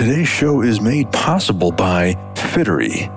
[0.00, 3.10] Today's show is made possible by Fittery.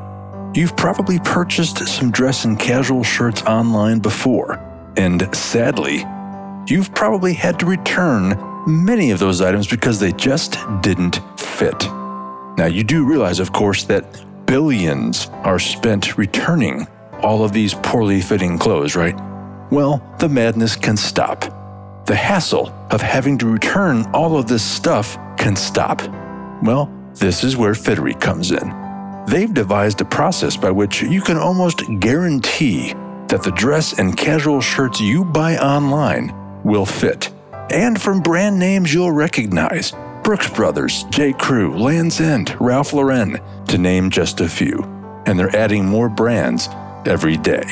[0.54, 4.60] You've probably purchased some dress and casual shirts online before,
[4.98, 6.04] and sadly,
[6.68, 11.86] you've probably had to return many of those items because they just didn't fit.
[12.58, 16.86] Now, you do realize, of course, that billions are spent returning
[17.22, 19.16] all of these poorly fitting clothes, right?
[19.72, 21.46] Well, the madness can stop.
[22.08, 26.02] The hassle of having to return all of this stuff can stop.
[26.64, 28.74] Well, this is where Fittery comes in.
[29.28, 32.94] They've devised a process by which you can almost guarantee
[33.28, 37.30] that the dress and casual shirts you buy online will fit.
[37.70, 39.92] And from brand names you'll recognize
[40.24, 41.34] Brooks Brothers, J.
[41.34, 44.84] Crew, Lands' End, Ralph Lauren, to name just a few.
[45.26, 46.70] And they're adding more brands
[47.06, 47.64] every day.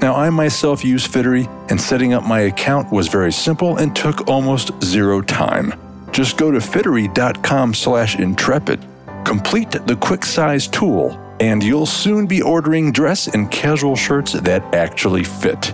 [0.00, 4.28] Now, I myself use Fittery, and setting up my account was very simple and took
[4.28, 5.74] almost zero time.
[6.18, 8.84] Just go to fittery.com slash intrepid,
[9.24, 14.64] complete the quick size tool, and you'll soon be ordering dress and casual shirts that
[14.74, 15.72] actually fit.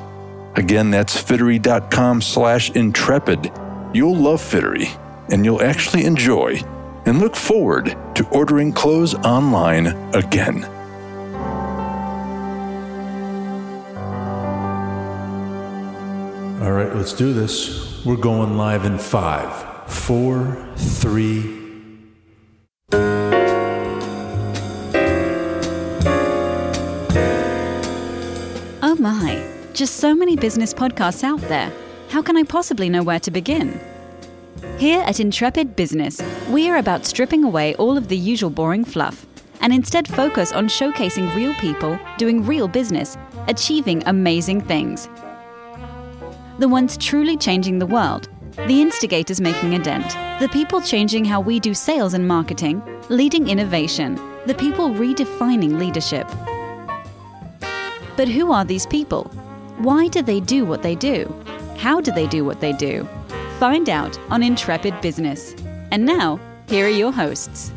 [0.56, 3.50] Again, that's fittery.com slash intrepid.
[3.94, 4.90] You'll love Fittery,
[5.30, 6.60] and you'll actually enjoy
[7.06, 10.62] and look forward to ordering clothes online again.
[16.62, 18.04] All right, let's do this.
[18.04, 21.60] We're going live in five, four, three.
[28.82, 31.72] Oh my, just so many business podcasts out there.
[32.08, 33.80] How can I possibly know where to begin?
[34.78, 39.26] Here at Intrepid Business, we are about stripping away all of the usual boring fluff
[39.60, 43.16] and instead focus on showcasing real people doing real business,
[43.48, 45.08] achieving amazing things
[46.58, 50.08] the ones truly changing the world, the instigators making a dent,
[50.40, 54.14] the people changing how we do sales and marketing, leading innovation,
[54.46, 56.26] the people redefining leadership.
[58.16, 59.24] But who are these people?
[59.78, 61.34] Why do they do what they do?
[61.76, 63.08] How do they do what they do?
[63.58, 65.54] Find out on Intrepid Business.
[65.90, 67.72] And now, here are your hosts.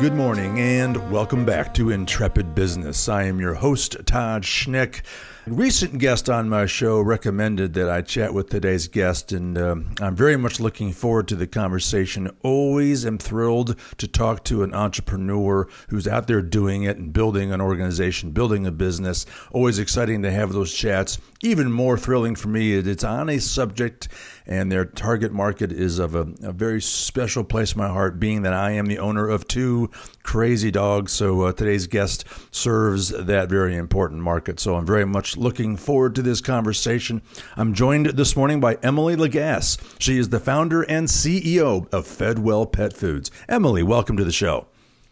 [0.00, 3.08] Good morning and welcome back to Intrepid Business.
[3.08, 5.02] I am your host, Todd Schnick.
[5.46, 9.76] A recent guest on my show recommended that I chat with today's guest, and uh,
[10.00, 12.34] I'm very much looking forward to the conversation.
[12.42, 17.52] Always am thrilled to talk to an entrepreneur who's out there doing it and building
[17.52, 19.26] an organization, building a business.
[19.52, 21.18] Always exciting to have those chats.
[21.42, 24.08] Even more thrilling for me, it's on a subject
[24.46, 28.42] and their target market is of a, a, very special place in my heart, being
[28.42, 29.90] that I am the owner of two
[30.22, 31.12] crazy dogs.
[31.12, 34.60] So uh, today's guest serves that very important market.
[34.60, 37.22] So I'm very much looking forward to this conversation.
[37.56, 39.78] I'm joined this morning by Emily Lagasse.
[39.98, 43.30] She is the founder and CEO of Fedwell Pet Foods.
[43.48, 44.66] Emily, welcome to the show.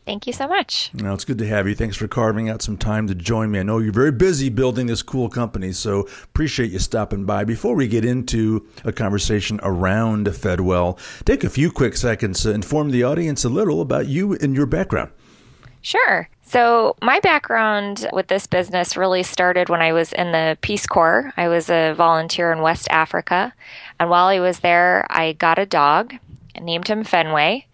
[0.04, 0.90] Thank you so much.
[0.94, 1.76] Now, it's good to have you.
[1.76, 3.60] Thanks for carving out some time to join me.
[3.60, 7.44] I know you're very busy building this cool company, so appreciate you stopping by.
[7.44, 12.90] Before we get into a conversation around Fedwell, take a few quick seconds to inform
[12.90, 15.12] the audience a little about you and your background.
[15.82, 16.28] Sure.
[16.42, 21.32] So, my background with this business really started when I was in the Peace Corps.
[21.36, 23.54] I was a volunteer in West Africa.
[24.00, 26.14] And while I was there, I got a dog
[26.56, 27.66] and named him Fenway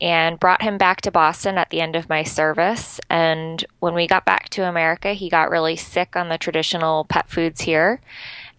[0.00, 3.00] and brought him back to Boston at the end of my service.
[3.10, 7.28] And when we got back to America, he got really sick on the traditional pet
[7.28, 8.00] foods here.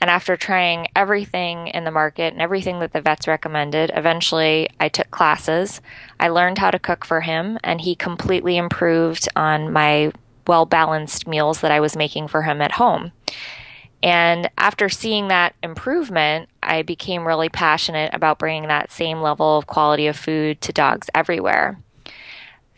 [0.02, 4.90] And after trying everything in the market and everything that the vets recommended, eventually I
[4.90, 5.82] took classes.
[6.20, 10.12] I learned how to cook for him, and he completely improved on my
[10.48, 13.12] well balanced meals that I was making for him at home.
[14.02, 19.68] And after seeing that improvement, I became really passionate about bringing that same level of
[19.68, 21.80] quality of food to dogs everywhere.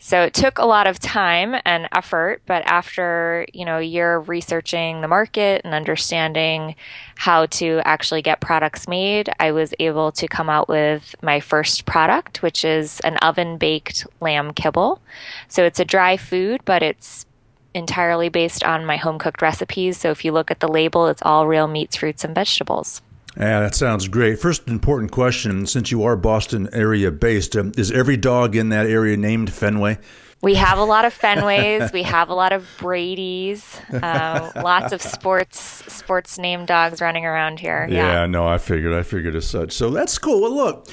[0.04, 4.16] So it took a lot of time and effort, but after, you know, a year
[4.16, 6.74] of researching the market and understanding
[7.14, 11.84] how to actually get products made, I was able to come out with my first
[11.86, 15.00] product, which is an oven baked lamb kibble.
[15.46, 17.24] So it's a dry food, but it's
[17.72, 19.98] entirely based on my home cooked recipes.
[19.98, 23.02] So if you look at the label, it's all real meats, fruits, and vegetables.
[23.36, 24.38] Yeah, that sounds great.
[24.38, 28.86] First important question since you are Boston area based, um, is every dog in that
[28.86, 29.98] area named Fenway?
[30.42, 31.92] We have a lot of Fenways.
[31.92, 33.80] we have a lot of Brady's.
[33.92, 37.86] Uh, lots of sports sports named dogs running around here.
[37.88, 38.22] Yeah.
[38.22, 38.92] yeah, no, I figured.
[38.92, 39.72] I figured as such.
[39.72, 40.42] So that's cool.
[40.42, 40.88] Well, look,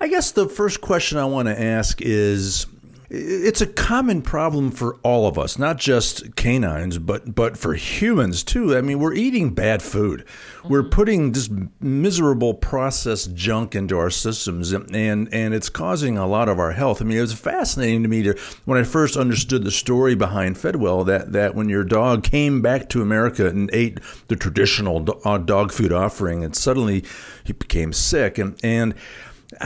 [0.00, 2.66] I guess the first question I want to ask is
[3.10, 8.42] it's a common problem for all of us, not just canines, but but for humans
[8.42, 8.76] too.
[8.76, 10.26] I mean, we're eating bad food.
[10.64, 10.90] We're mm-hmm.
[10.90, 11.48] putting this
[11.80, 14.94] miserable processed junk into our systems, and
[15.32, 17.00] and it's causing a lot of our health.
[17.00, 20.58] I mean, it was fascinating to me to when I first understood the story behind
[20.58, 25.72] Fedwell that that when your dog came back to America and ate the traditional dog
[25.72, 27.04] food offering, and suddenly
[27.44, 28.94] he became sick, and and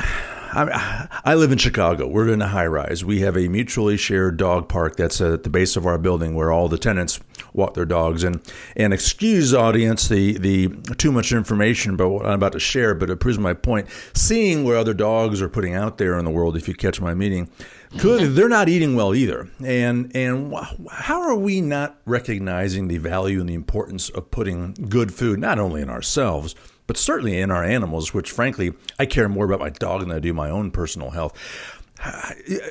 [0.55, 2.07] I, I, live in Chicago.
[2.07, 3.03] We're in a high rise.
[3.03, 6.53] We have a mutually shared dog park that's at the base of our building where
[6.53, 7.21] all the tenants
[7.55, 8.23] walk their dogs.
[8.23, 8.39] And
[8.77, 10.69] and excuse audience the the
[10.99, 13.89] too much information about what I'm about to share, but it proves my point.
[14.13, 17.15] Seeing where other dogs are putting out there in the world, if you catch my
[17.15, 17.49] meaning,
[17.97, 18.35] clearly mm-hmm.
[18.35, 19.49] they're not eating well either.
[19.65, 20.55] And and
[20.91, 25.59] how are we not recognizing the value and the importance of putting good food not
[25.59, 26.55] only in ourselves
[26.87, 30.19] but certainly in our animals, which frankly, I care more about my dog than I
[30.19, 31.39] do my own personal health.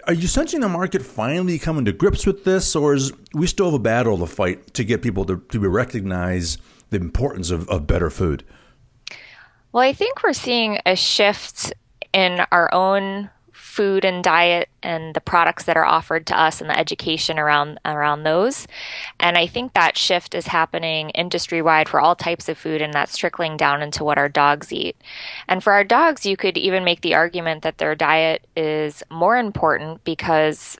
[0.07, 3.67] Are you sensing the market finally coming to grips with this, or is we still
[3.67, 6.57] have a battle to fight to get people to, to recognize
[6.89, 8.43] the importance of, of better food?
[9.71, 11.73] Well, I think we're seeing a shift
[12.11, 13.29] in our own
[13.81, 17.79] food and diet and the products that are offered to us and the education around
[17.83, 18.67] around those.
[19.19, 22.93] And I think that shift is happening industry wide for all types of food and
[22.93, 24.95] that's trickling down into what our dogs eat.
[25.47, 29.35] And for our dogs, you could even make the argument that their diet is more
[29.35, 30.77] important because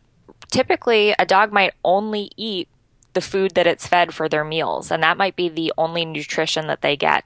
[0.52, 2.68] typically a dog might only eat
[3.14, 6.68] the food that it's fed for their meals and that might be the only nutrition
[6.68, 7.24] that they get.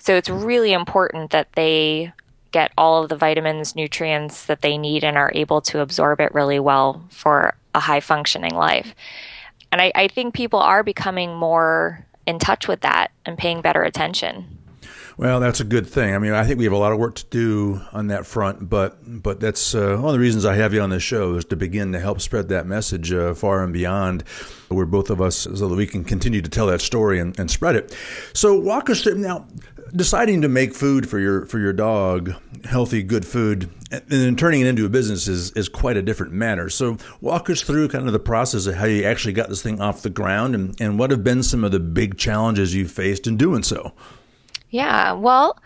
[0.00, 2.12] So it's really important that they
[2.52, 6.34] get all of the vitamins, nutrients that they need and are able to absorb it
[6.34, 8.94] really well for a high functioning life.
[9.72, 13.82] And I, I think people are becoming more in touch with that and paying better
[13.82, 14.58] attention.
[15.16, 16.14] Well, that's a good thing.
[16.14, 18.68] I mean, I think we have a lot of work to do on that front,
[18.68, 21.44] but but that's uh, one of the reasons I have you on this show is
[21.46, 24.22] to begin to help spread that message uh, far and beyond,
[24.68, 27.50] where both of us, so that we can continue to tell that story and, and
[27.50, 27.96] spread it.
[28.32, 29.46] So, walk us through now
[29.94, 32.34] deciding to make food for your for your dog,
[32.64, 36.32] healthy, good food, and then turning it into a business is is quite a different
[36.32, 36.68] matter.
[36.68, 39.80] So walk us through kind of the process of how you actually got this thing
[39.80, 43.26] off the ground and, and what have been some of the big challenges you've faced
[43.26, 43.92] in doing so.
[44.70, 45.58] Yeah, well,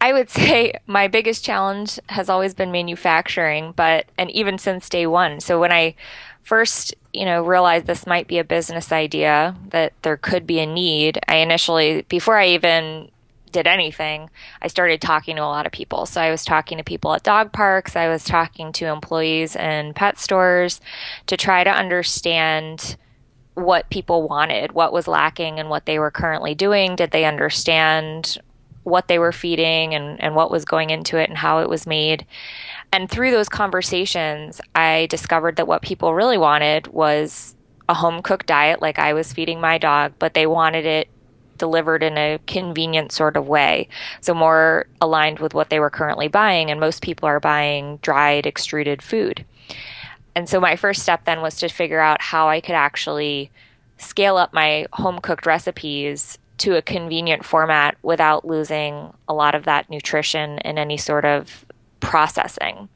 [0.00, 5.06] I would say my biggest challenge has always been manufacturing, but and even since day
[5.06, 5.40] one.
[5.40, 5.94] So when I
[6.42, 10.66] first, you know, realized this might be a business idea, that there could be a
[10.66, 13.10] need, I initially before I even
[13.50, 14.30] did anything,
[14.62, 16.06] I started talking to a lot of people.
[16.06, 19.94] So I was talking to people at dog parks, I was talking to employees in
[19.94, 20.80] pet stores
[21.26, 22.96] to try to understand
[23.54, 26.96] what people wanted, what was lacking, and what they were currently doing.
[26.96, 28.38] Did they understand
[28.84, 31.86] what they were feeding and, and what was going into it and how it was
[31.86, 32.26] made?
[32.92, 37.54] And through those conversations, I discovered that what people really wanted was
[37.88, 41.08] a home cooked diet like I was feeding my dog, but they wanted it
[41.60, 43.88] delivered in a convenient sort of way.
[44.20, 46.70] So, more aligned with what they were currently buying.
[46.70, 49.44] And most people are buying dried, extruded food.
[50.34, 53.52] And so, my first step then was to figure out how I could actually
[53.98, 59.64] scale up my home cooked recipes to a convenient format without losing a lot of
[59.64, 61.64] that nutrition in any sort of
[62.00, 62.88] processing.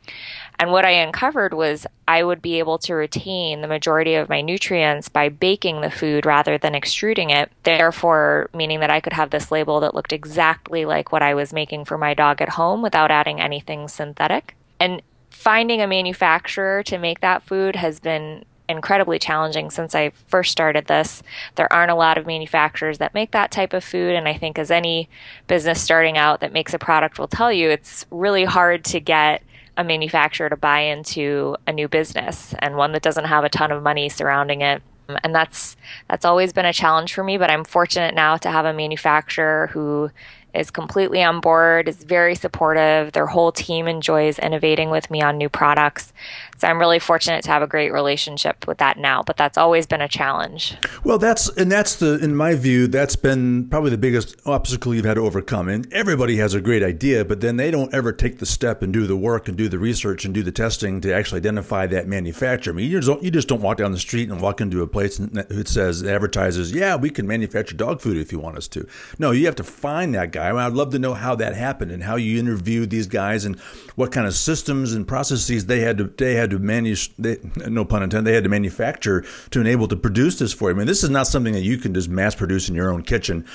[0.58, 4.40] And what I uncovered was I would be able to retain the majority of my
[4.40, 9.30] nutrients by baking the food rather than extruding it, therefore, meaning that I could have
[9.30, 12.82] this label that looked exactly like what I was making for my dog at home
[12.82, 14.54] without adding anything synthetic.
[14.78, 20.50] And finding a manufacturer to make that food has been incredibly challenging since I first
[20.50, 21.22] started this.
[21.56, 24.14] There aren't a lot of manufacturers that make that type of food.
[24.14, 25.08] And I think, as any
[25.46, 29.42] business starting out that makes a product will tell you, it's really hard to get
[29.76, 33.72] a manufacturer to buy into a new business and one that doesn't have a ton
[33.72, 34.82] of money surrounding it.
[35.22, 35.76] And that's
[36.08, 39.66] that's always been a challenge for me but i'm fortunate now to have a manufacturer
[39.66, 40.10] who
[40.54, 43.12] is completely on board, is very supportive.
[43.12, 46.12] Their whole team enjoys innovating with me on new products.
[46.58, 49.86] So I'm really fortunate to have a great relationship with that now, but that's always
[49.86, 50.76] been a challenge.
[51.02, 55.04] Well, that's and that's the in my view, that's been probably the biggest obstacle you've
[55.04, 55.68] had to overcome.
[55.68, 58.92] And everybody has a great idea, but then they don't ever take the step and
[58.92, 62.06] do the work and do the research and do the testing to actually identify that
[62.06, 62.72] manufacturer.
[62.72, 64.82] I mean, you just don't, you just don't walk down the street and walk into
[64.82, 68.68] a place that says advertises, "Yeah, we can manufacture dog food if you want us
[68.68, 68.86] to."
[69.18, 70.66] No, you have to find that guy guy.
[70.66, 73.58] I'd love to know how that happened and how you interviewed these guys and
[73.96, 77.14] what kind of systems and processes they had to they had to manage.
[77.16, 78.30] They, no pun intended.
[78.30, 80.76] They had to manufacture to enable to produce this for you.
[80.76, 83.02] I mean, this is not something that you can just mass produce in your own
[83.02, 83.46] kitchen,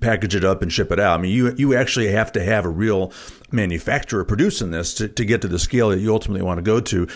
[0.00, 1.18] package it up, and ship it out.
[1.18, 3.12] I mean, you you actually have to have a real
[3.50, 6.80] manufacturer producing this to, to get to the scale that you ultimately want to go
[6.80, 7.08] to.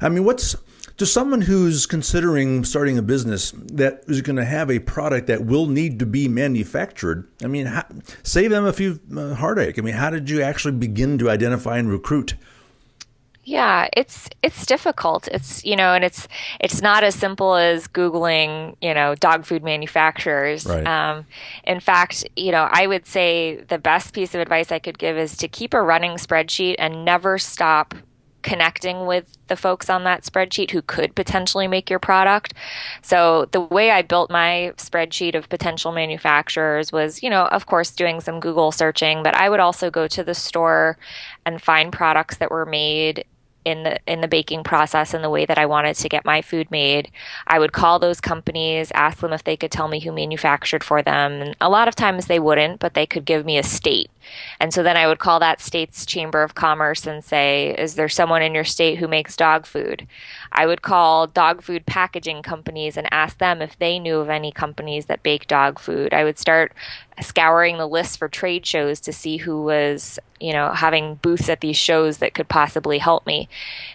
[0.00, 0.56] I mean, what's
[1.00, 5.46] to someone who's considering starting a business that is going to have a product that
[5.46, 7.86] will need to be manufactured, I mean, how,
[8.22, 9.78] save them a few uh, heartache.
[9.78, 12.34] I mean, how did you actually begin to identify and recruit?
[13.44, 15.26] Yeah, it's it's difficult.
[15.28, 16.28] It's you know, and it's
[16.60, 20.66] it's not as simple as googling you know dog food manufacturers.
[20.66, 20.86] Right.
[20.86, 21.24] Um,
[21.64, 25.16] in fact, you know, I would say the best piece of advice I could give
[25.16, 27.94] is to keep a running spreadsheet and never stop
[28.42, 32.54] connecting with the folks on that spreadsheet who could potentially make your product.
[33.02, 37.90] So the way I built my spreadsheet of potential manufacturers was, you know, of course
[37.90, 40.96] doing some Google searching, but I would also go to the store
[41.44, 43.24] and find products that were made
[43.64, 46.40] in the in the baking process and the way that I wanted to get my
[46.42, 47.10] food made.
[47.46, 51.02] I would call those companies, ask them if they could tell me who manufactured for
[51.02, 51.32] them.
[51.42, 54.10] And a lot of times they wouldn't, but they could give me a state.
[54.58, 58.08] And so then I would call that state's chamber of commerce and say, "Is there
[58.08, 60.06] someone in your state who makes dog food?"
[60.52, 64.52] I would call dog food packaging companies and ask them if they knew of any
[64.52, 66.12] companies that bake dog food.
[66.12, 66.72] I would start
[67.20, 71.60] scouring the list for trade shows to see who was, you know, having booths at
[71.60, 73.48] these shows that could possibly help me.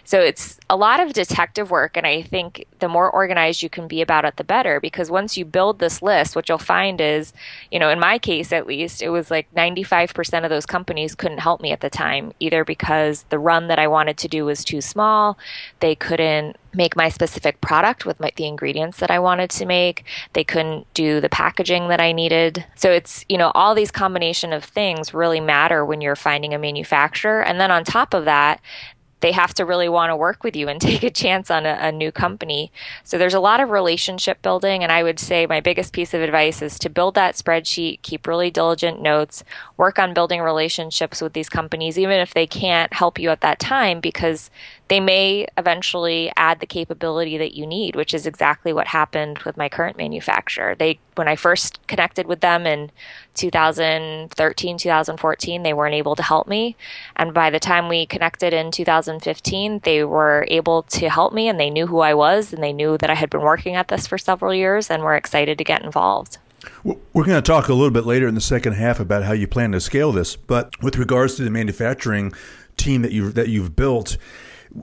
[0.04, 1.96] So it's a lot of detective work.
[1.96, 4.80] And I think the more organized you can be about it, the better.
[4.80, 7.32] Because once you build this list, what you'll find is,
[7.70, 11.38] you know, in my case at least, it was like 95% of those companies couldn't
[11.38, 14.64] help me at the time, either because the run that I wanted to do was
[14.64, 15.38] too small,
[15.80, 20.04] they couldn't make my specific product with my, the ingredients that I wanted to make.
[20.34, 22.64] They couldn't do the packaging that I needed.
[22.74, 26.58] So it's, you know, all these combination of things really matter when you're finding a
[26.58, 27.42] manufacturer.
[27.42, 28.60] And then on top of that,
[29.26, 31.76] they have to really want to work with you and take a chance on a,
[31.80, 32.70] a, new company.
[33.02, 34.84] So there's a lot of relationship building.
[34.84, 38.28] And I would say my biggest piece of advice is to build that spreadsheet, keep
[38.28, 39.42] really diligent notes,
[39.76, 43.58] work on building relationships with these companies, even if they can't help you at that
[43.58, 44.48] time, because
[44.88, 49.56] they may eventually add the capability that you need, which is exactly what happened with
[49.56, 50.74] my current manufacturer.
[50.74, 52.90] They when I first connected with them in
[53.34, 56.76] 2013, 2014, they weren't able to help me,
[57.16, 61.58] and by the time we connected in 2015, they were able to help me and
[61.58, 64.06] they knew who I was and they knew that I had been working at this
[64.06, 66.38] for several years and were excited to get involved.
[66.84, 69.46] We're going to talk a little bit later in the second half about how you
[69.46, 72.32] plan to scale this, but with regards to the manufacturing
[72.76, 74.16] team that you that you've built,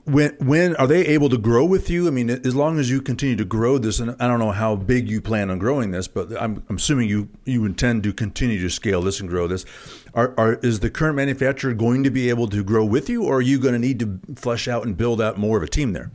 [0.06, 2.08] when when are they able to grow with you?
[2.08, 4.76] I mean, as long as you continue to grow this, and I don't know how
[4.76, 8.62] big you plan on growing this, but I'm, I'm assuming you you intend to continue
[8.62, 9.66] to scale this and grow this.
[10.14, 13.38] Are, are is the current manufacturer going to be able to grow with you, or
[13.38, 15.94] are you going to need to flesh out and build out more of a team
[15.94, 16.12] there?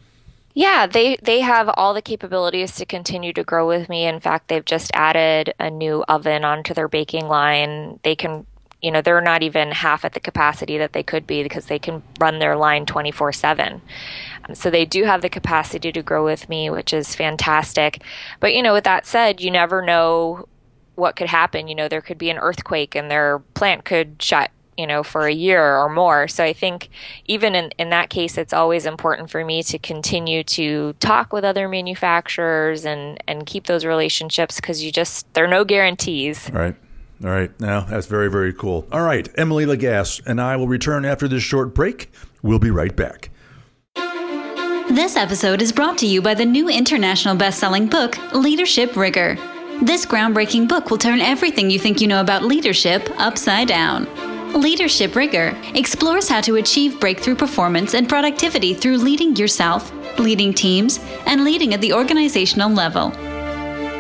[0.59, 4.07] Yeah, they they have all the capabilities to continue to grow with me.
[4.07, 8.01] In fact, they've just added a new oven onto their baking line.
[8.03, 8.45] They can
[8.83, 11.79] you know they're not even half at the capacity that they could be because they
[11.79, 13.81] can run their line 24 7
[14.49, 18.03] um, so they do have the capacity to grow with me which is fantastic.
[18.41, 20.49] But you know with that said you never know
[20.95, 21.69] what could happen.
[21.69, 25.27] You know there could be an earthquake and their plant could shut you know for
[25.27, 26.29] a year or more.
[26.29, 26.89] So i think
[27.27, 31.45] even in, in that case it's always important for me to continue to talk with
[31.45, 36.51] other manufacturers and and keep those relationships because you just there are no guarantees.
[36.53, 36.77] Right
[37.25, 37.51] all right.
[37.61, 38.87] Now, that's very, very cool.
[38.93, 39.29] All right.
[39.37, 42.11] Emily Lagasse and I will return after this short break.
[42.43, 43.31] We'll be right back.
[44.91, 49.37] This episode is brought to you by the new international best-selling book, Leadership Rigor.
[49.83, 54.09] This groundbreaking book will turn everything you think you know about leadership upside down.
[54.55, 60.99] Leadership Rigor explores how to achieve breakthrough performance and productivity through leading yourself, leading teams,
[61.27, 63.13] and leading at the organizational level.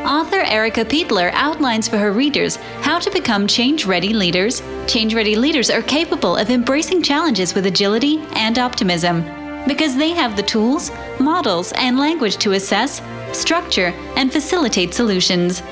[0.06, 4.62] Author Erica Peitler outlines for her readers how to become change ready leaders.
[4.86, 9.22] Change ready leaders are capable of embracing challenges with agility and optimism
[9.66, 10.90] because they have the tools,
[11.20, 13.02] models, and language to assess,
[13.32, 15.62] structure, and facilitate solutions.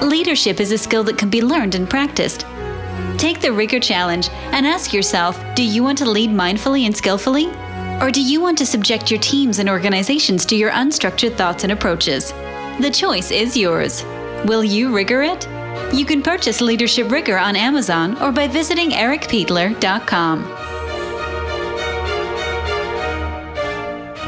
[0.00, 2.46] Leadership is a skill that can be learned and practiced.
[3.18, 7.48] Take the Rigor Challenge and ask yourself do you want to lead mindfully and skillfully?
[8.00, 11.72] Or do you want to subject your teams and organizations to your unstructured thoughts and
[11.72, 12.32] approaches?
[12.78, 14.04] The choice is yours.
[14.44, 15.48] Will you rigor it?
[15.94, 20.44] You can purchase Leadership Rigor on Amazon or by visiting ericpietler.com.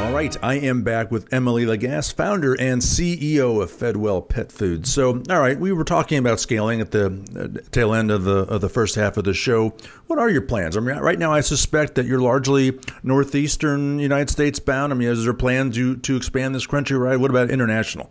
[0.01, 4.87] All right, I am back with Emily Lagasse, founder and CEO of Fedwell Pet Food.
[4.87, 7.05] So, all right, we were talking about scaling at the
[7.37, 9.75] uh, tail end of the of the first half of the show.
[10.07, 10.75] What are your plans?
[10.75, 14.91] I mean, right now, I suspect that you're largely northeastern United States bound.
[14.91, 16.97] I mean, is there plans to to expand this country?
[16.97, 17.19] Right?
[17.19, 18.09] What about international?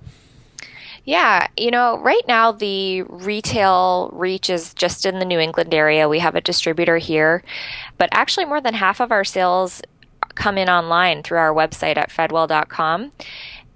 [1.08, 6.06] Yeah, you know, right now the retail reach is just in the New England area.
[6.06, 7.42] We have a distributor here,
[7.96, 9.80] but actually more than half of our sales
[10.34, 13.12] come in online through our website at fedwell.com.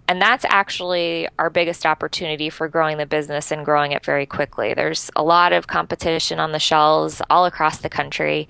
[0.09, 4.75] And that's actually our biggest opportunity for growing the business and growing it very quickly.
[4.75, 8.49] There's a lot of competition on the shelves all across the country.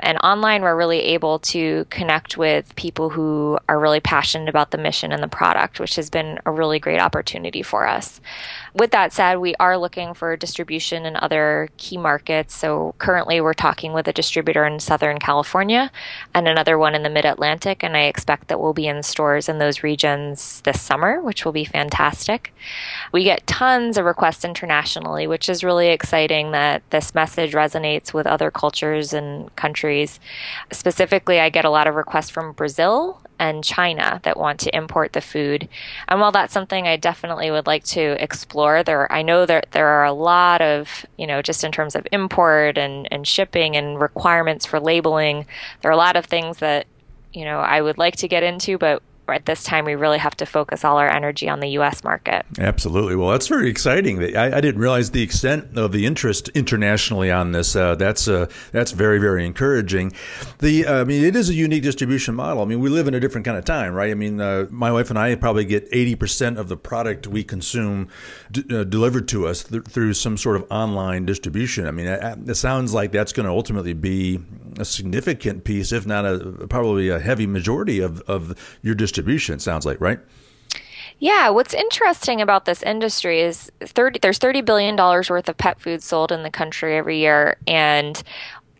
[0.00, 4.78] And online, we're really able to connect with people who are really passionate about the
[4.78, 8.20] mission and the product, which has been a really great opportunity for us.
[8.74, 12.54] With that said, we are looking for distribution in other key markets.
[12.54, 15.90] So currently, we're talking with a distributor in Southern California
[16.34, 17.82] and another one in the Mid Atlantic.
[17.82, 21.52] And I expect that we'll be in stores in those regions this summer, which will
[21.52, 22.54] be fantastic.
[23.12, 28.26] We get tons of requests internationally, which is really exciting that this message resonates with
[28.26, 30.20] other cultures and countries.
[30.72, 35.14] Specifically, I get a lot of requests from Brazil and China that want to import
[35.14, 35.66] the food.
[36.06, 39.88] And while that's something I definitely would like to explore, there I know that there
[39.88, 43.98] are a lot of, you know, just in terms of import and, and shipping and
[43.98, 45.46] requirements for labeling,
[45.80, 46.86] there are a lot of things that,
[47.32, 50.36] you know, I would like to get into, but at this time, we really have
[50.36, 52.04] to focus all our energy on the U.S.
[52.04, 52.44] market.
[52.58, 53.16] Absolutely.
[53.16, 54.36] Well, that's very exciting.
[54.36, 57.76] I, I didn't realize the extent of the interest internationally on this.
[57.76, 60.12] Uh, that's uh, that's very very encouraging.
[60.58, 62.62] The uh, I mean, it is a unique distribution model.
[62.62, 64.10] I mean, we live in a different kind of time, right?
[64.10, 67.44] I mean, uh, my wife and I probably get eighty percent of the product we
[67.44, 68.08] consume
[68.50, 71.86] d- uh, delivered to us th- through some sort of online distribution.
[71.86, 74.38] I mean, it, sounds like that's going to ultimately be
[74.78, 79.19] a significant piece, if not a probably a heavy majority of, of your distribution.
[79.60, 80.20] Sounds like right.
[81.18, 85.78] Yeah, what's interesting about this industry is 30 there's 30 billion dollars worth of pet
[85.80, 88.22] food sold in the country every year and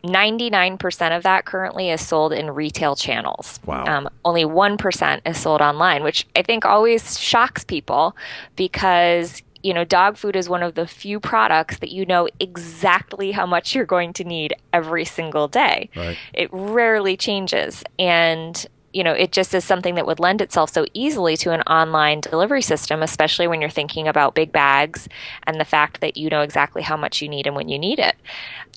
[0.03, 3.61] 99% of that currently is sold in retail channels.
[3.67, 3.85] Wow.
[3.85, 8.17] Um, only 1% is sold online, which I think always shocks people
[8.57, 13.31] because you know, dog food is one of the few products that you know exactly
[13.31, 15.91] how much you're going to need every single day.
[15.95, 16.17] Right.
[16.33, 17.85] It rarely changes.
[17.99, 21.63] And you know, it just is something that would lend itself so easily to an
[21.63, 25.09] online delivery system, especially when you're thinking about big bags
[25.47, 27.99] and the fact that you know exactly how much you need and when you need
[27.99, 28.17] it.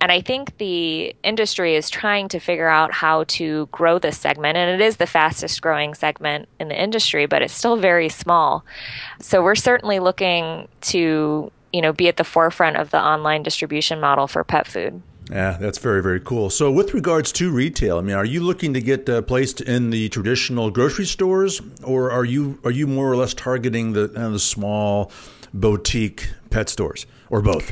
[0.02, 4.58] And I think the industry is trying to figure out how to grow this segment,
[4.58, 8.66] and it is the fastest growing segment in the industry, but it's still very small.
[9.20, 14.00] So we're certainly looking to, you know, be at the forefront of the online distribution
[14.00, 15.02] model for pet food.
[15.30, 16.50] Yeah, that's very, very cool.
[16.50, 19.90] So, with regards to retail, I mean, are you looking to get uh, placed in
[19.90, 24.30] the traditional grocery stores, or are you are you more or less targeting the uh,
[24.30, 25.12] the small
[25.54, 27.72] boutique pet stores, or both?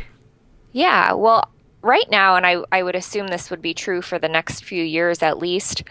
[0.72, 1.50] Yeah, well,
[1.82, 4.84] right now, and I, I would assume this would be true for the next few
[4.84, 5.84] years at least.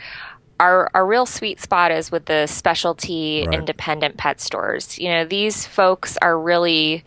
[0.59, 3.59] Our, our real sweet spot is with the specialty right.
[3.59, 4.99] independent pet stores.
[4.99, 7.03] You know, these folks are really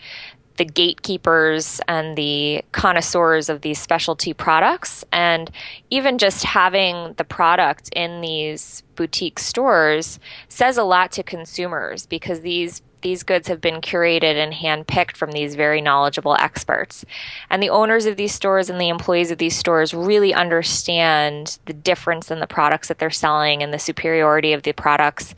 [0.57, 5.03] the gatekeepers and the connoisseurs of these specialty products.
[5.11, 5.49] And
[5.89, 12.41] even just having the product in these boutique stores says a lot to consumers because
[12.41, 17.05] these these goods have been curated and handpicked from these very knowledgeable experts.
[17.49, 21.73] And the owners of these stores and the employees of these stores really understand the
[21.73, 25.35] difference in the products that they're selling and the superiority of the products.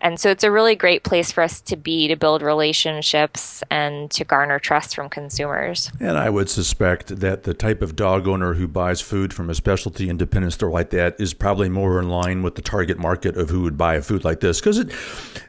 [0.00, 4.10] And so it's a really great place for us to be to build relationships and
[4.12, 5.90] to garner trust from consumers.
[6.00, 9.54] And I would suspect that the type of dog owner who buys food from a
[9.54, 13.50] specialty independent store like that is probably more in line with the target market of
[13.50, 14.92] who would buy a food like this because it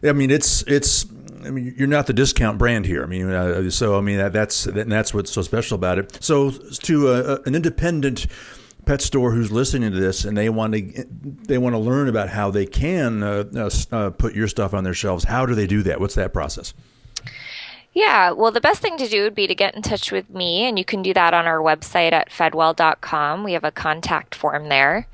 [0.03, 1.05] I mean it's it's
[1.45, 3.01] I mean, you're not the discount brand here.
[3.01, 6.17] I mean, uh, so I mean that, that's that, that's what's so special about it.
[6.21, 8.27] So to uh, an independent
[8.89, 11.05] pet store who's listening to this and they want to
[11.47, 14.83] they want to learn about how they can uh, uh, uh, put your stuff on
[14.83, 15.99] their shelves, how do they do that?
[15.99, 16.73] What's that process?
[17.99, 20.63] Yeah, well, the best thing to do would be to get in touch with me,
[20.63, 23.43] and you can do that on our website at fedwell.com.
[23.43, 25.09] We have a contact form there.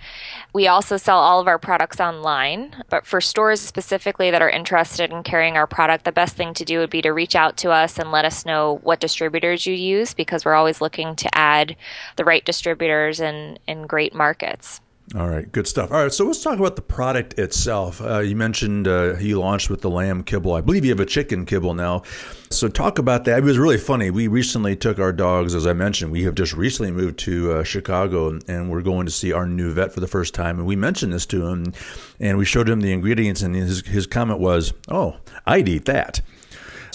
[0.53, 5.09] We also sell all of our products online, but for stores specifically that are interested
[5.09, 7.71] in carrying our product, the best thing to do would be to reach out to
[7.71, 11.75] us and let us know what distributors you use because we're always looking to add
[12.17, 14.79] the right distributors in, in great markets.
[15.13, 15.91] All right, good stuff.
[15.91, 18.01] All right, so let's talk about the product itself.
[18.01, 20.53] Uh, you mentioned uh, you launched with the lamb kibble.
[20.53, 22.01] I believe you have a chicken kibble now.
[22.49, 23.37] So talk about that.
[23.37, 24.09] It was really funny.
[24.09, 26.11] We recently took our dogs, as I mentioned.
[26.11, 29.71] We have just recently moved to uh, Chicago, and we're going to see our new
[29.71, 30.57] vet for the first time.
[30.57, 31.73] And we mentioned this to him,
[32.19, 36.21] and we showed him the ingredients, and his his comment was, "Oh, I'd eat that."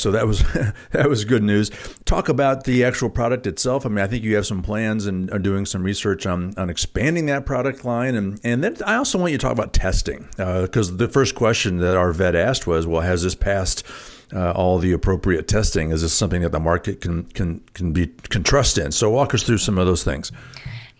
[0.01, 0.43] So that was
[0.93, 1.71] that was good news.
[2.05, 3.87] Talk about the actual product itself.
[3.87, 6.71] I mean, I think you have some plans and are doing some research on, on
[6.71, 8.15] expanding that product line.
[8.15, 11.35] And and then I also want you to talk about testing because uh, the first
[11.35, 13.85] question that our vet asked was, well, has this passed?
[14.33, 15.91] Uh, all the appropriate testing?
[15.91, 18.93] Is this something that the market can can can be can trust in?
[18.93, 20.31] So walk us through some of those things.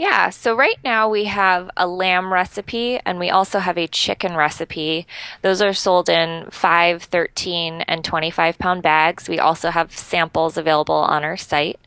[0.01, 4.35] Yeah, so right now we have a lamb recipe and we also have a chicken
[4.35, 5.07] recipe.
[5.43, 9.29] Those are sold in 5, 13, and 25 pound bags.
[9.29, 11.79] We also have samples available on our site.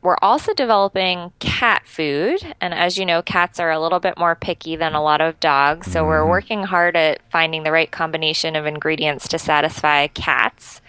[0.00, 4.36] We're also developing cat food, and as you know, cats are a little bit more
[4.36, 6.30] picky than a lot of dogs, so we're mm-hmm.
[6.30, 10.80] working hard at finding the right combination of ingredients to satisfy cats.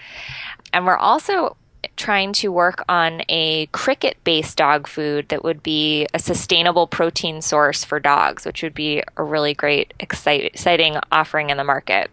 [0.72, 1.58] And we're also
[1.98, 7.42] trying to work on a cricket based dog food that would be a sustainable protein
[7.42, 12.10] source for dogs, which would be a really great, exciting offering in the market.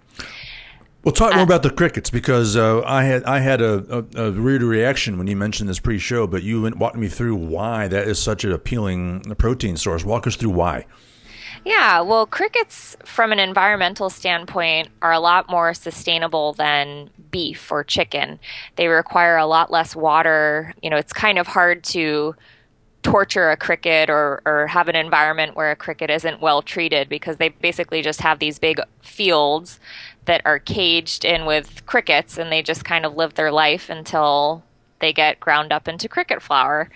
[1.05, 4.27] Well, talk more uh, about the crickets because uh, I had I had a, a,
[4.27, 7.89] a, weird reaction when you mentioned this pre-show, but you went, walked me through why
[7.89, 10.05] that is such an appealing protein source.
[10.05, 10.87] Walk us through why.
[11.69, 17.85] Yeah, well, crickets, from an environmental standpoint, are a lot more sustainable than beef or
[17.85, 18.39] chicken.
[18.77, 20.73] They require a lot less water.
[20.83, 22.35] You know, it's kind of hard to
[23.03, 27.37] torture a cricket or, or have an environment where a cricket isn't well treated because
[27.37, 29.79] they basically just have these big fields
[30.25, 34.65] that are caged in with crickets and they just kind of live their life until
[35.01, 36.89] they get ground up into cricket flour.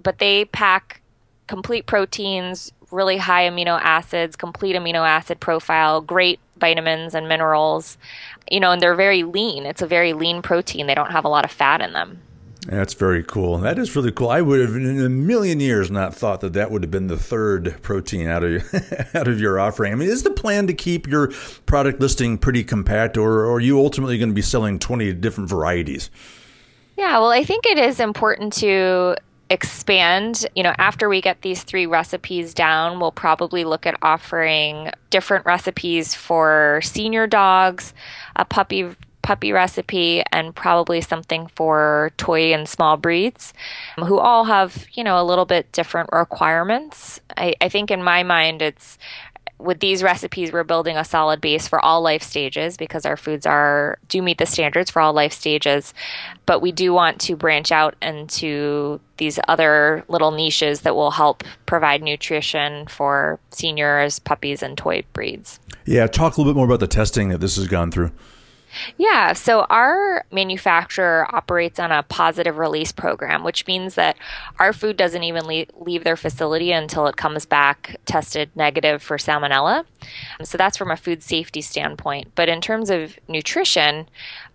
[0.00, 1.00] But they pack
[1.48, 7.98] complete proteins, really high amino acids, complete amino acid profile, great vitamins and minerals.
[8.50, 9.66] You know, and they're very lean.
[9.66, 10.86] It's a very lean protein.
[10.86, 12.20] They don't have a lot of fat in them.
[12.66, 13.58] That's very cool.
[13.58, 14.30] That is really cool.
[14.30, 17.18] I would have, in a million years, not thought that that would have been the
[17.18, 18.62] third protein out of
[19.14, 19.92] out of your offering.
[19.92, 21.30] I mean, is the plan to keep your
[21.66, 25.50] product listing pretty compact, or, or are you ultimately going to be selling twenty different
[25.50, 26.10] varieties?
[26.96, 29.16] Yeah, well, I think it is important to
[29.50, 30.46] expand.
[30.54, 35.46] You know, after we get these three recipes down, we'll probably look at offering different
[35.46, 37.94] recipes for senior dogs,
[38.36, 43.54] a puppy puppy recipe and probably something for toy and small breeds
[43.96, 48.02] um, who all have you know a little bit different requirements I, I think in
[48.02, 48.98] my mind it's
[49.58, 53.46] with these recipes, we're building a solid base for all life stages because our foods
[53.46, 55.94] are do meet the standards for all life stages.
[56.46, 61.44] But we do want to branch out into these other little niches that will help
[61.66, 65.60] provide nutrition for seniors, puppies, and toy breeds.
[65.84, 68.10] Yeah, talk a little bit more about the testing that this has gone through.
[68.96, 74.16] Yeah, so our manufacturer operates on a positive release program, which means that
[74.58, 79.84] our food doesn't even leave, their facility until it comes back tested negative for salmonella.
[80.42, 82.32] So that's from a food safety standpoint.
[82.34, 84.08] But in terms of nutrition,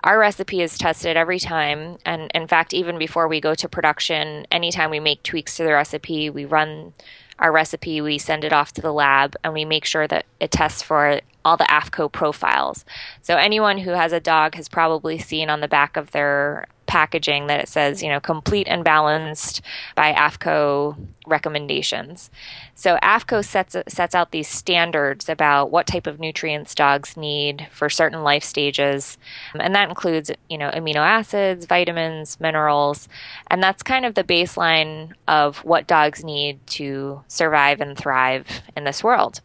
[0.03, 1.97] our recipe is tested every time.
[2.05, 5.73] And in fact, even before we go to production, anytime we make tweaks to the
[5.73, 6.93] recipe, we run
[7.39, 10.51] our recipe, we send it off to the lab, and we make sure that it
[10.51, 12.85] tests for all the AAFCO profiles.
[13.21, 17.45] So anyone who has a dog has probably seen on the back of their packaging
[17.45, 19.61] that it says, you know, complete and balanced
[19.93, 20.97] by AAFCO
[21.27, 22.31] recommendations.
[22.73, 27.91] So AAFCO sets sets out these standards about what type of nutrients dogs need for
[27.91, 29.19] certain life stages,
[29.53, 33.07] and that includes, you know, amino acids, vitamins, minerals,
[33.51, 38.83] and that's kind of the baseline of what dogs need to survive and thrive in
[38.83, 39.41] this world.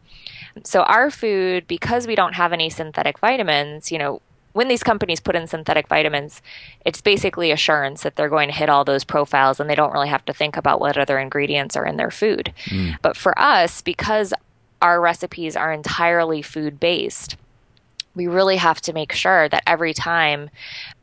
[0.63, 4.21] So our food, because we don't have any synthetic vitamins, you know,
[4.53, 6.41] when these companies put in synthetic vitamins,
[6.85, 10.09] it's basically assurance that they're going to hit all those profiles and they don't really
[10.09, 12.53] have to think about what other ingredients are in their food.
[12.67, 12.97] Mm.
[13.03, 14.33] But for us, because
[14.81, 17.37] our recipes are entirely food based,
[18.15, 20.51] we really have to make sure that every time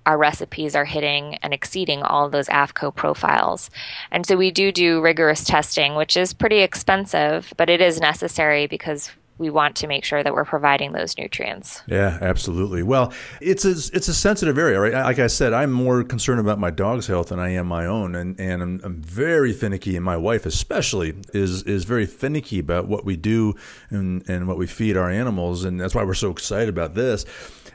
[0.06, 3.70] our recipes are hitting and exceeding all of those AAFCO profiles.
[4.12, 8.66] And so we do do rigorous testing, which is pretty expensive, but it is necessary
[8.66, 9.12] because
[9.42, 11.82] we want to make sure that we're providing those nutrients.
[11.88, 12.84] Yeah, absolutely.
[12.84, 14.94] Well, it's a, it's a sensitive area, right?
[14.94, 18.16] Like I said, I'm more concerned about my dog's health than I am my own,
[18.16, 22.88] and and I'm, I'm very finicky, and my wife especially is is very finicky about
[22.88, 23.56] what we do
[23.90, 27.26] and and what we feed our animals, and that's why we're so excited about this.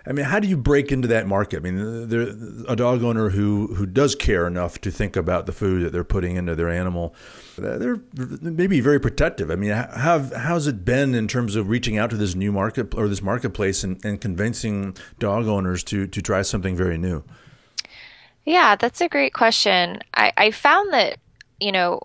[0.08, 1.56] I mean, how do you break into that market?
[1.56, 2.28] I mean, there,
[2.68, 6.04] a dog owner who who does care enough to think about the food that they're
[6.04, 7.14] putting into their animal,
[7.58, 8.00] uh, they're
[8.40, 9.50] maybe very protective.
[9.50, 12.94] I mean, how how's it been in terms of reaching out to this new market
[12.94, 17.24] or this marketplace and, and convincing dog owners to to try something very new?
[18.44, 19.98] Yeah, that's a great question.
[20.14, 21.18] I, I found that
[21.58, 22.00] you know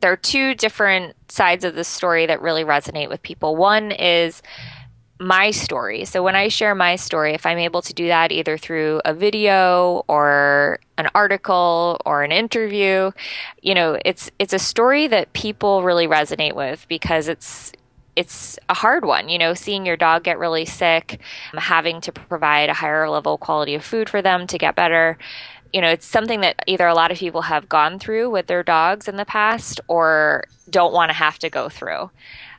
[0.00, 3.56] there are two different sides of the story that really resonate with people.
[3.56, 4.42] One is
[5.18, 6.04] my story.
[6.04, 9.14] So when I share my story, if I'm able to do that either through a
[9.14, 13.10] video or an article or an interview,
[13.62, 17.72] you know, it's it's a story that people really resonate with because it's
[18.14, 21.20] it's a hard one, you know, seeing your dog get really sick,
[21.54, 25.18] having to provide a higher level quality of food for them to get better
[25.72, 28.62] you know, it's something that either a lot of people have gone through with their
[28.62, 32.10] dogs in the past or don't want to have to go through.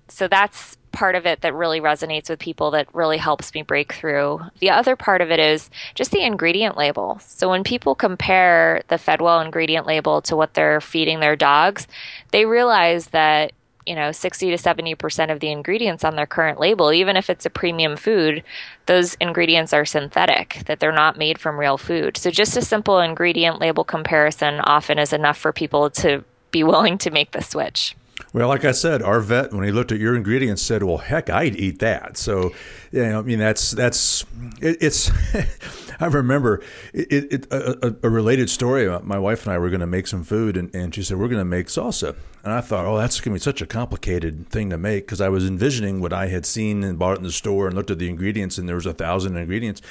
[0.08, 3.94] So that's part of it that really resonates with people that really helps me break
[3.94, 4.42] through.
[4.62, 7.20] The other part of it is just the ingredient label.
[7.22, 11.88] So when people compare the Fedwell ingredient label to what they're feeding their dogs,
[12.32, 13.52] they realize that
[13.86, 17.46] you know 60 to 70% of the ingredients on their current label even if it's
[17.46, 18.44] a premium food
[18.86, 23.00] those ingredients are synthetic that they're not made from real food so just a simple
[23.00, 27.96] ingredient label comparison often is enough for people to be willing to make the switch
[28.38, 31.28] well, like I said, our vet, when he looked at your ingredients, said, "Well, heck,
[31.28, 32.54] I'd eat that." So,
[32.92, 34.24] you know, I mean, that's that's
[34.62, 35.12] it, it's.
[36.00, 36.62] I remember
[36.94, 38.88] it, it a, a, related story.
[38.88, 41.18] Uh, my wife and I were going to make some food, and, and she said,
[41.18, 43.66] "We're going to make salsa." And I thought, "Oh, that's going to be such a
[43.66, 47.24] complicated thing to make," because I was envisioning what I had seen and bought in
[47.24, 49.82] the store and looked at the ingredients, and there was a thousand ingredients.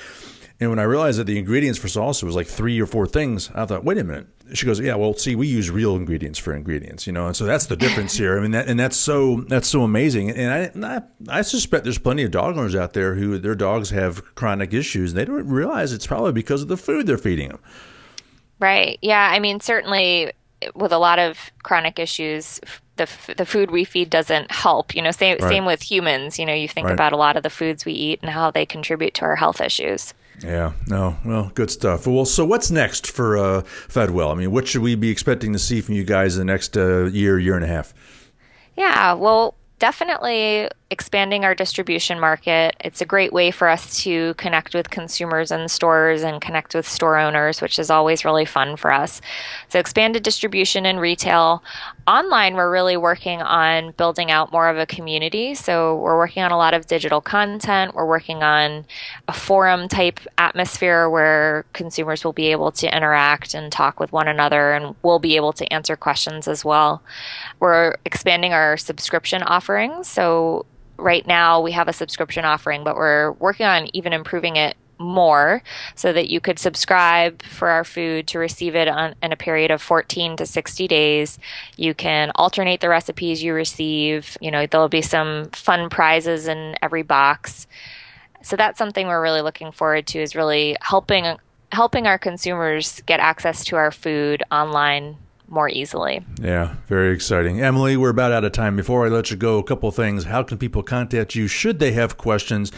[0.58, 3.50] And when I realized that the ingredients for salsa was like three or four things,
[3.54, 4.26] I thought, wait a minute.
[4.54, 7.44] She goes, yeah, well, see, we use real ingredients for ingredients, you know, and so
[7.44, 8.38] that's the difference here.
[8.38, 10.30] I mean, that, and that's so that's so amazing.
[10.30, 13.54] And I, and I, I suspect there's plenty of dog owners out there who their
[13.54, 15.10] dogs have chronic issues.
[15.10, 17.58] And they don't realize it's probably because of the food they're feeding them.
[18.58, 18.98] Right.
[19.02, 19.28] Yeah.
[19.30, 20.32] I mean, certainly
[20.74, 22.60] with a lot of chronic issues,
[22.96, 24.94] the the food we feed doesn't help.
[24.94, 25.48] You know, same right.
[25.50, 26.38] same with humans.
[26.38, 26.94] You know, you think right.
[26.94, 29.60] about a lot of the foods we eat and how they contribute to our health
[29.60, 30.14] issues.
[30.42, 32.06] Yeah, no, well, good stuff.
[32.06, 34.30] Well, so what's next for uh, Fedwell?
[34.30, 36.76] I mean, what should we be expecting to see from you guys in the next
[36.76, 37.94] uh, year, year and a half?
[38.76, 42.76] Yeah, well, definitely expanding our distribution market.
[42.80, 46.86] It's a great way for us to connect with consumers and stores and connect with
[46.86, 49.20] store owners, which is always really fun for us.
[49.68, 51.62] So, expanded distribution in retail.
[52.08, 55.56] Online, we're really working on building out more of a community.
[55.56, 57.96] So, we're working on a lot of digital content.
[57.96, 58.84] We're working on
[59.26, 64.28] a forum type atmosphere where consumers will be able to interact and talk with one
[64.28, 67.02] another, and we'll be able to answer questions as well.
[67.58, 70.06] We're expanding our subscription offerings.
[70.06, 70.64] So,
[70.98, 75.62] right now we have a subscription offering, but we're working on even improving it more
[75.94, 79.70] so that you could subscribe for our food to receive it on, in a period
[79.70, 81.38] of 14 to 60 days.
[81.76, 84.36] You can alternate the recipes you receive.
[84.40, 87.66] You know, there'll be some fun prizes in every box.
[88.42, 91.36] So that's something we're really looking forward to is really helping
[91.72, 95.16] helping our consumers get access to our food online
[95.48, 96.24] more easily.
[96.40, 97.60] Yeah, very exciting.
[97.60, 98.76] Emily, we're about out of time.
[98.76, 100.24] Before I let you go, a couple things.
[100.24, 102.72] How can people contact you should they have questions?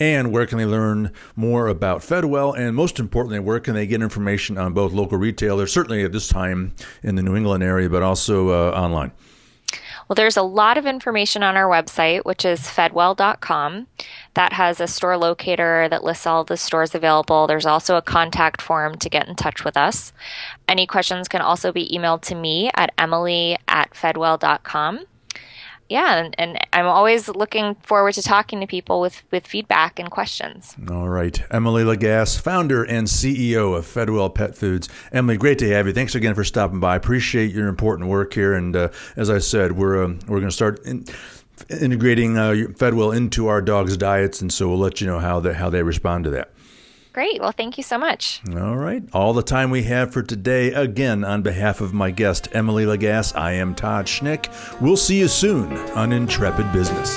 [0.00, 2.56] And where can they learn more about Fedwell?
[2.58, 6.28] And most importantly, where can they get information on both local retailers, certainly at this
[6.28, 9.12] time in the New England area, but also uh, online?
[10.08, 13.86] Well, there's a lot of information on our website, which is fedwell.com.
[14.34, 17.46] That has a store locator that lists all the stores available.
[17.46, 20.12] There's also a contact form to get in touch with us.
[20.68, 25.06] Any questions can also be emailed to me at emily at fedwell.com
[25.88, 30.10] yeah, and, and, I'm always looking forward to talking to people with, with feedback and
[30.10, 30.74] questions.
[30.90, 31.40] All right.
[31.50, 34.88] Emily Lagasse, founder and CEO of Fedwell Pet Foods.
[35.12, 35.92] Emily, great to have you.
[35.92, 36.96] Thanks again for stopping by.
[36.96, 38.54] Appreciate your important work here.
[38.54, 41.04] And uh, as I said, we're, uh, we're going to start in,
[41.68, 45.52] integrating uh, Fedwell into our dogs' diets, and so we'll let you know how they,
[45.52, 46.53] how they respond to that.
[47.14, 47.40] Great.
[47.40, 48.42] Well, thank you so much.
[48.56, 49.04] All right.
[49.12, 50.72] All the time we have for today.
[50.72, 54.50] Again, on behalf of my guest, Emily Lagasse, I am Todd Schnick.
[54.80, 57.16] We'll see you soon on Intrepid Business.